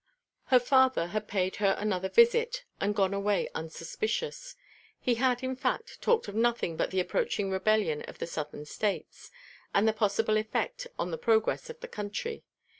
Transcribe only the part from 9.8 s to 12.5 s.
the possible effect on the progress of the country.